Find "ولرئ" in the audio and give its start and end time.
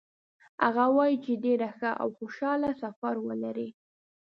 3.27-3.69